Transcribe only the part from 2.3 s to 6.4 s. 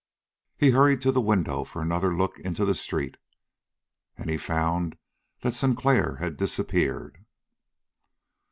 into the street, and he found that Sinclair had